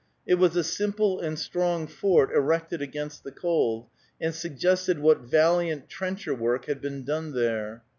It 0.25 0.39
was 0.39 0.55
a 0.55 0.63
simple 0.63 1.19
and 1.19 1.37
strong 1.37 1.85
fort 1.85 2.31
erected 2.33 2.81
against 2.81 3.23
the 3.23 3.31
cold, 3.31 3.85
and 4.19 4.33
suggested 4.33 4.97
what 4.97 5.19
valiant 5.19 5.89
trencher 5.89 6.33
work 6.33 6.65
had 6.65 6.81
been 6.81 7.03
done 7.05 7.33
there. 7.33 7.83